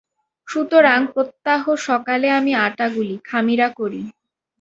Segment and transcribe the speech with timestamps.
[0.47, 4.01] সুতরাং প্রত্যহ সকালে আমি আটা গুলি, খামিরা করি।